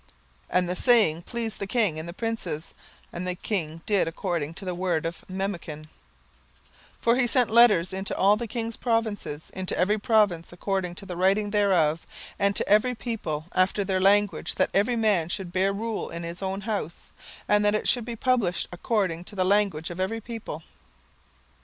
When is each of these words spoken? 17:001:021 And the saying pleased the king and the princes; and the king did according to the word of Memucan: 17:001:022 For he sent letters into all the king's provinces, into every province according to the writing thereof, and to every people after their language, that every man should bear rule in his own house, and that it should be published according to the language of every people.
17:001:021 0.01 0.09
And 0.59 0.69
the 0.69 0.75
saying 0.75 1.21
pleased 1.21 1.59
the 1.59 1.67
king 1.67 1.99
and 1.99 2.09
the 2.09 2.13
princes; 2.13 2.73
and 3.13 3.27
the 3.27 3.35
king 3.35 3.81
did 3.85 4.07
according 4.07 4.55
to 4.55 4.65
the 4.65 4.73
word 4.73 5.05
of 5.05 5.23
Memucan: 5.29 5.83
17:001:022 5.83 5.87
For 7.01 7.15
he 7.17 7.27
sent 7.27 7.51
letters 7.51 7.93
into 7.93 8.17
all 8.17 8.35
the 8.35 8.47
king's 8.47 8.77
provinces, 8.77 9.51
into 9.53 9.77
every 9.77 9.99
province 9.99 10.51
according 10.51 10.95
to 10.95 11.05
the 11.05 11.15
writing 11.15 11.51
thereof, 11.51 12.07
and 12.39 12.55
to 12.55 12.67
every 12.67 12.95
people 12.95 13.45
after 13.53 13.83
their 13.83 14.01
language, 14.01 14.55
that 14.55 14.71
every 14.73 14.95
man 14.95 15.29
should 15.29 15.53
bear 15.53 15.71
rule 15.71 16.09
in 16.09 16.23
his 16.23 16.41
own 16.41 16.61
house, 16.61 17.11
and 17.47 17.63
that 17.63 17.75
it 17.75 17.87
should 17.87 18.03
be 18.05 18.15
published 18.15 18.65
according 18.71 19.23
to 19.25 19.35
the 19.35 19.45
language 19.45 19.91
of 19.91 19.99
every 19.99 20.19
people. 20.19 20.63